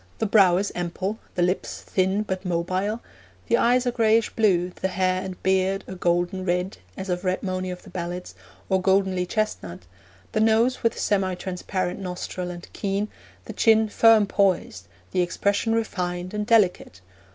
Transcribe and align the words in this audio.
The 0.17 0.25
brow 0.25 0.57
is 0.57 0.71
ample, 0.73 1.19
the 1.35 1.43
lips 1.43 1.79
thin 1.83 2.23
but 2.23 2.43
mobile, 2.43 3.01
the 3.45 3.57
eyes 3.57 3.85
a 3.85 3.91
grayish 3.91 4.31
blue, 4.31 4.71
the 4.71 4.87
hair 4.87 5.21
and 5.21 5.43
beard 5.43 5.83
a 5.85 5.93
golden 5.93 6.43
red 6.43 6.79
(as 6.97 7.07
of 7.07 7.23
"red 7.23 7.43
monie" 7.43 7.69
of 7.69 7.83
the 7.83 7.91
ballads) 7.91 8.33
or 8.67 8.81
goldenly 8.81 9.27
chestnut, 9.27 9.81
the 10.31 10.39
nose 10.39 10.81
with 10.81 10.97
semi 10.97 11.35
transparent 11.35 11.99
nostril 11.99 12.49
and 12.49 12.67
keen, 12.73 13.09
the 13.45 13.53
chin 13.53 13.89
firm 13.89 14.25
poised, 14.25 14.87
the 15.11 15.21
expression 15.21 15.75
refined 15.75 16.33
and 16.33 16.47
delicate. 16.47 17.01